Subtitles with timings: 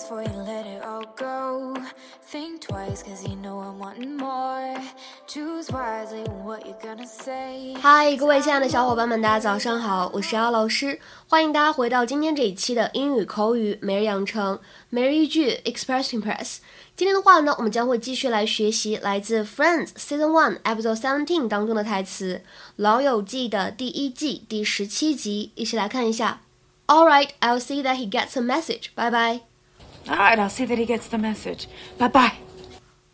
[0.00, 1.76] before you let it all go.
[2.30, 4.76] Think twice, cause you know I'm wanting more.
[5.26, 7.74] Choose wisely what you're gonna say.
[7.82, 14.58] hi，各位亲爱的小伙伴们，大家早上好，我是姚老师，欢迎大家回到今天这一期的英语口语每日养成
[14.88, 16.58] 每日一句 Express Impress。
[16.96, 22.42] 今天的话呢，我们将会继续来学习来自 Friends Season One Episode Seventeen 当中的台词，
[22.76, 26.40] 《老友记》的第一季第十七集，一起来看一下。
[26.86, 28.88] All right, I'll see that he gets a message.
[28.96, 29.49] Bye bye.
[30.07, 31.67] All right, I'll see that he gets the message.
[31.97, 32.33] Bye bye.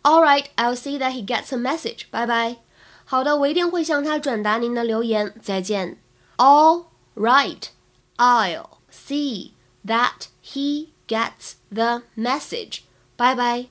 [0.04, 2.10] All right, I'll see that he gets a message.
[2.10, 2.56] Bye bye.
[3.04, 5.34] 好的，我一定会向他转达您的留言。
[5.40, 5.98] 再见。
[6.36, 7.68] All right,
[8.16, 9.52] I'll see
[9.86, 12.80] that he gets the message.
[13.16, 13.66] Bye bye.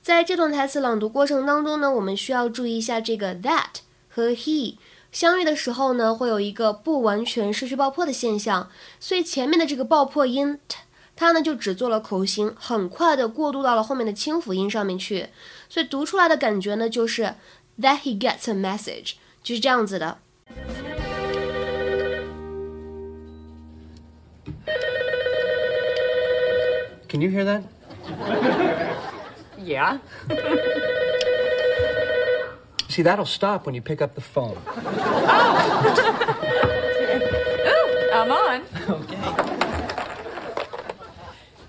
[0.00, 4.76] 在这段台词朗读过程当中呢，我们需要注意一下这个 that 和 he。
[5.12, 10.78] 相遇的时候呢，会有一个不完全失去爆破的现象，所以前面的这个爆破音 t，
[11.16, 15.28] 它呢就只做了口型，很快的过渡到了后面的清辅音上面去，
[15.68, 17.34] 所以读出来的感觉呢就是
[17.80, 20.18] that he gets a message，就是这样子的。
[27.08, 27.62] Can you hear that?
[29.58, 29.98] Yeah.
[32.88, 34.56] See, that'll stop when you pick up the phone.
[37.66, 38.51] Ooh, I'm on.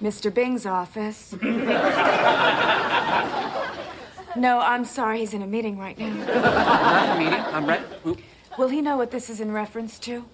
[0.04, 0.32] Mr.
[0.32, 1.32] Bing's office.
[4.36, 5.20] no, I'm sorry.
[5.20, 6.12] He's in a meeting right now.
[6.12, 7.40] Not a meeting.
[7.40, 7.80] I'm right.
[8.06, 8.20] Oop.
[8.58, 10.26] Will he know what this is in reference to?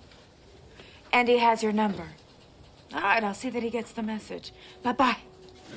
[1.12, 2.08] And he has your number.
[2.92, 4.52] All right, I'll see that he gets the message.
[4.82, 5.16] Bye bye.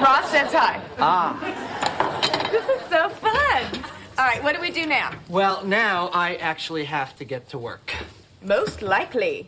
[0.00, 0.80] Ross says hi.
[1.00, 1.36] Ah.
[2.52, 3.82] This is so fun.
[4.16, 5.14] All right, what do we do now?
[5.28, 7.92] Well, now I actually have to get to work.
[8.41, 9.47] Most likely.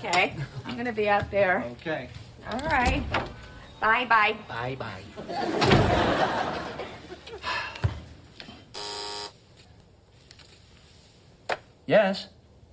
[0.00, 0.34] okay,
[0.66, 1.62] I'm gonna be out there.
[1.80, 2.08] Okay.
[2.50, 3.02] All right.
[3.80, 4.34] Bye bye.
[4.48, 5.02] Bye bye.
[11.86, 12.26] yes.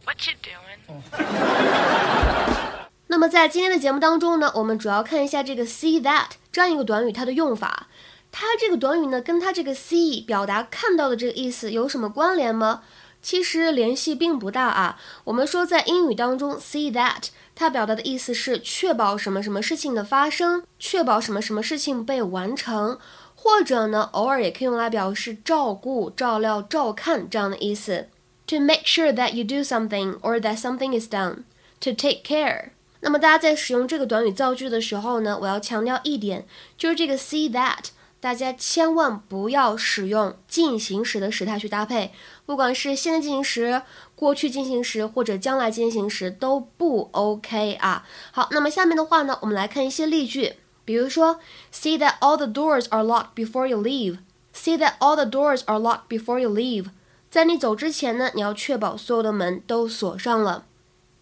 [0.03, 0.79] What you doing?
[3.07, 7.87] 那么在今天的节目当中呢，我们主要看一下这个 see that 这样一个短语它的用法。
[8.30, 12.82] 它这个短语呢，跟它这个 see 表达看到的这个意思有什么关联吗？
[13.22, 15.00] 其实联系并不大啊。
[15.24, 22.98] 我们说在英语当中，see that 它表达的意思是确保什么什么事情的发生，确保什么什么事情被完成，
[23.34, 28.08] 或者呢，偶尔也可以用来表示照顾、照料、照看这样的意思。
[28.48, 31.38] To make sure that you do something or that something is done.
[31.80, 32.70] To take care.
[33.00, 36.46] 那么大家在使用这个短语造句的时候呢，我要强调一点，
[36.78, 37.86] 就是这个 see that，
[38.18, 42.12] 大家千万不要使用进行时的时态去搭配，
[42.44, 43.82] 不管是现在进行时、
[44.14, 48.04] 过去进行时或者将来进行时都不 OK 啊。
[48.32, 50.54] 好，那么下面的话呢，我们来看一些例句，
[50.84, 51.38] 比如说
[51.72, 54.18] ，see that all the doors are locked before you leave.
[54.54, 56.86] See that all the doors are locked before you leave.
[57.30, 60.64] 在你走之前呢，你要确保所有的门都锁上了。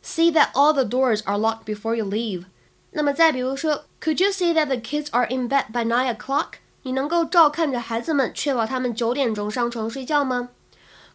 [0.05, 2.44] See that all the doors are locked before you leave。
[2.93, 6.59] 那么再比如说，Could you see that the kids are in bed by nine o'clock？
[6.84, 10.50] 你能够照看着孩子们，确保他们九点钟上床睡觉吗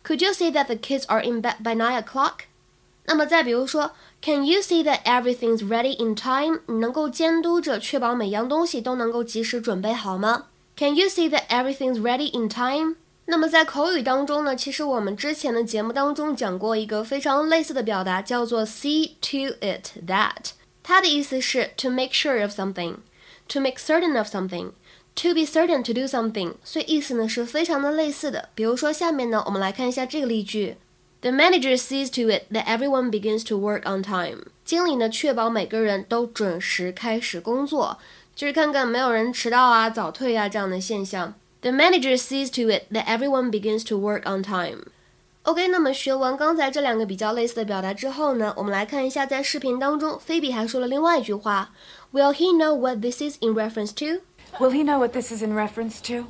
[0.04, 2.42] ？Could you see that the kids are in bed by nine o'clock？
[3.06, 3.92] 那么再比如说
[4.22, 6.60] ，Can you see that everything's ready in time？
[6.68, 12.98] 你能够监督着确保每样东西都能够及时准备好吗？Can you see that everything's ready in time？
[13.26, 20.52] 那么在口语当中呢，其实我们之前的节目当中讲过一个非常类似的表达，叫做 see to it that。
[20.82, 24.72] 它的意思是 to make sure of something，to make certain of something
[25.19, 26.55] something，to be certain to do something。
[26.65, 28.49] 所以意思呢是非常的类似的。
[28.55, 30.77] 比如说下面呢，我们来看一下这个例句：
[31.21, 34.45] The manager sees to it that everyone begins to work on time。
[34.65, 37.99] 经理呢确保每个人都准时开始工作，
[38.35, 41.35] 就是看看没有人迟到啊、早退啊这样的现象。
[41.61, 44.85] The manager sees to it that everyone begins to work on time.
[45.45, 51.73] OK，那么学完刚才这两个比较类似的表达之后呢，我们来看一下在视频当中，菲比还说了另外一句话：
[52.13, 54.23] Will he know what this is in reference to?
[54.59, 56.27] Will he know what this is in reference to?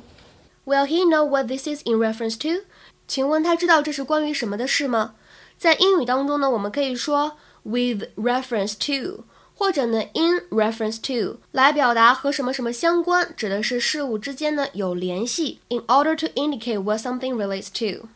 [0.65, 2.65] Will he know what this is in reference to?
[3.07, 5.15] 请问他知道这是关于什么的事吗？
[5.57, 9.23] 在英语当中呢，我们可以说 with reference to。
[9.57, 15.61] 或者呢，in reference to 来表达和什么什么相关，指的是事物之间呢有联系。
[15.69, 18.09] In order to indicate what something relates to，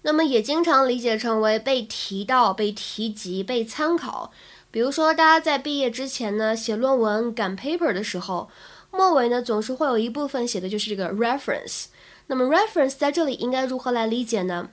[0.00, 4.32] 那么也经常理解成为被提到、被提及、被参考。
[4.70, 8.48] 比如说，大家在毕业之前呢写论文、赶 paper 的时候，
[8.93, 11.85] 末尾呢总是会有一部分写的就是这个 reference。
[12.27, 14.69] 那么 reference 在这里应该如何来理解呢？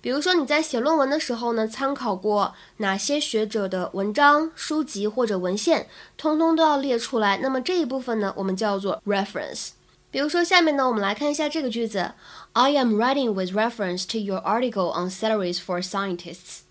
[0.00, 5.86] 比如说你在写论文的时候呢，参考过哪些学者的文章、书籍或者文献，
[6.16, 7.38] 通通都要列出来。
[7.38, 9.70] 那么这一部分呢，我们叫做 reference。
[10.10, 12.12] 比如说下面呢，我们来看一下这个句子
[12.52, 16.62] ：I am writing with reference to your article on salaries for scientists。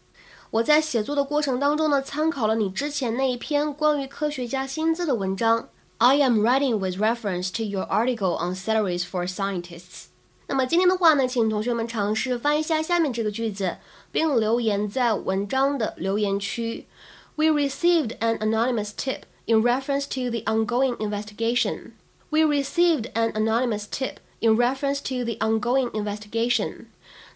[0.50, 5.70] 我在写作的过程当中呢，参考了你之前那一篇关于科学家薪资的文章。
[6.01, 10.07] I am writing with reference to your article on salaries for scientists。
[10.49, 13.79] 那么今天的话呢，请同学们尝试翻译一下下面这个句子，
[14.13, 16.87] 并留言在文章的留言区。
[17.37, 21.93] We received an anonymous tip in reference to the ongoing investigation.
[22.31, 26.87] We received an anonymous tip in reference to the ongoing investigation.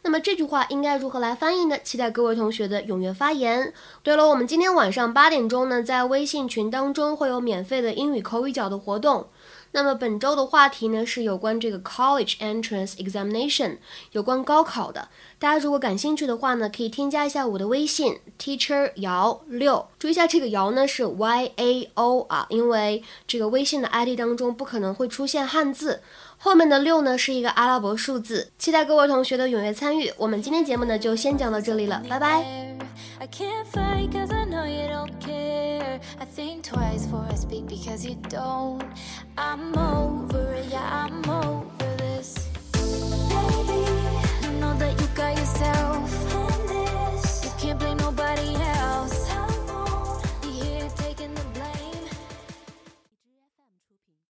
[0.05, 1.75] 那么这句话应该如何来翻译呢？
[1.83, 3.73] 期待各位同学的踊跃发言。
[4.03, 9.25] 对了，我们今天晚上八点钟呢，在微信群当中会有免费的英语口语角的活动。
[9.71, 13.77] 那么本周的话题呢是有关这个 college entrance examination，
[14.11, 15.09] 有关高考的。
[15.39, 19.87] 大家如果感兴趣的话呢，可以添加一下我的微信 teacher 姚六。
[19.97, 26.01] 注意一下这个姚呢是 Y A O 啊，因为这个微信的 ID 当中不可能会出现汉字，
[26.37, 28.51] 后面的六呢是一个阿拉伯数字。
[28.57, 30.11] 期待各位同学的踊跃参与。
[30.17, 32.45] 我们今天节目呢就先讲到这里了，拜拜。